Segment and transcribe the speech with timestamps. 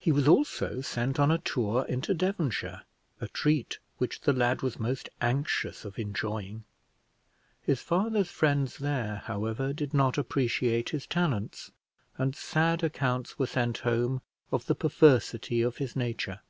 [0.00, 2.82] He was also sent on a tour into Devonshire;
[3.20, 6.64] a treat which the lad was most anxious of enjoying.
[7.60, 11.70] His father's friends there, however, did not appreciate his talents,
[12.18, 14.20] and sad accounts were sent home
[14.50, 16.40] of the perversity of his nature.